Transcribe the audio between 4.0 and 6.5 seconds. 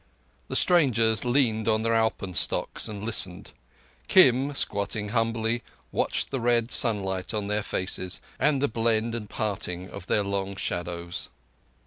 Kim, squatting humbly, watched the